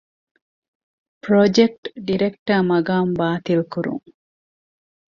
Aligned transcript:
ޕްރޮޖެކްޓް 1.23 1.85
ޑިރެކްޓަރ 2.05 2.57
މަޤާމް 2.69 3.11
ބާތިލްކުރުން 3.19 4.07